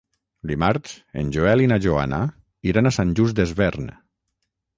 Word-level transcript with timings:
Dimarts 0.51 0.95
en 1.23 1.29
Joel 1.35 1.61
i 1.65 1.69
na 1.73 1.77
Joana 1.83 2.23
iran 2.71 2.89
a 2.89 2.93
Sant 2.97 3.13
Just 3.21 3.39
Desvern. 3.43 3.93